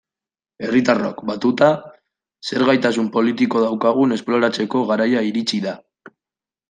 Herritarrok, 0.67 1.19
batuta, 1.31 1.67
zer 2.51 2.65
gaitasun 2.69 3.11
politiko 3.17 3.61
daukagun 3.67 4.17
esploratzeko 4.17 4.83
garaia 4.93 5.23
iritsi 5.33 5.61
da. 5.69 5.77